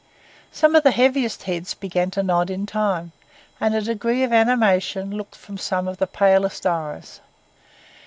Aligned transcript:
Some 0.51 0.75
of 0.75 0.81
the 0.81 0.89
heaviest 0.89 1.43
heads 1.43 1.75
began 1.75 2.09
to 2.09 2.23
nod 2.23 2.49
in 2.49 2.65
time, 2.65 3.11
and 3.59 3.75
a 3.75 3.83
degree 3.83 4.23
of 4.23 4.33
animation 4.33 5.11
looked 5.15 5.35
from 5.35 5.59
some 5.59 5.87
of 5.87 5.97
the 5.97 6.07
palest 6.07 6.65
eyes. 6.65 7.19